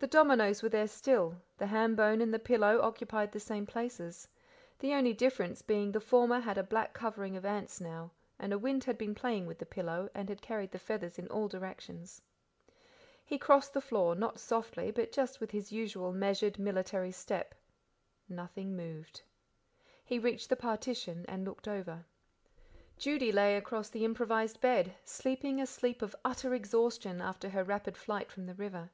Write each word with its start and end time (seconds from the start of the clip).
The 0.00 0.08
dominoes 0.08 0.60
were 0.60 0.68
there 0.70 0.88
still, 0.88 1.40
the 1.58 1.68
ham 1.68 1.94
bone 1.94 2.20
and 2.20 2.34
the 2.34 2.40
pillow 2.40 2.80
occupied 2.82 3.30
the 3.30 3.38
same 3.38 3.64
places; 3.64 4.26
the 4.80 4.92
only 4.92 5.12
difference 5.12 5.62
being 5.62 5.92
the 5.92 6.00
former 6.00 6.40
had 6.40 6.58
a 6.58 6.64
black 6.64 6.94
covering 6.94 7.36
of 7.36 7.44
ants 7.44 7.80
now, 7.80 8.10
and 8.40 8.52
a 8.52 8.58
wind 8.58 8.82
had 8.82 8.98
been 8.98 9.14
playing 9.14 9.46
with 9.46 9.58
the 9.60 9.64
pillow, 9.64 10.10
and 10.16 10.28
had 10.28 10.42
carried 10.42 10.72
the 10.72 10.80
feathers 10.80 11.16
in 11.16 11.28
all 11.28 11.46
directions. 11.46 12.20
He 13.24 13.38
crossed 13.38 13.72
the 13.72 13.80
floor, 13.80 14.16
not 14.16 14.40
softly, 14.40 14.90
but 14.90 15.12
just 15.12 15.38
with 15.38 15.52
his 15.52 15.70
usual 15.70 16.10
measured 16.12 16.58
military 16.58 17.12
step. 17.12 17.54
Nothing 18.28 18.74
moved. 18.74 19.22
He 20.04 20.18
reached 20.18 20.48
the 20.48 20.56
partition 20.56 21.24
and 21.28 21.44
looked 21.44 21.68
over. 21.68 22.04
Judy 22.98 23.30
lay 23.30 23.54
across 23.56 23.90
the 23.90 24.04
improvised 24.04 24.60
bed, 24.60 24.96
sleeping 25.04 25.60
a 25.60 25.66
sleep 25.66 26.02
of 26.02 26.16
utter 26.24 26.52
exhaustion 26.52 27.20
after 27.20 27.48
her 27.50 27.62
rapid 27.62 27.96
flight 27.96 28.32
from 28.32 28.46
the 28.46 28.54
river. 28.54 28.90